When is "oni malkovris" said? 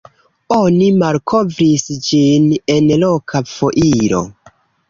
0.55-1.85